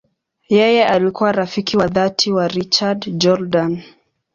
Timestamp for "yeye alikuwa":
0.49-1.31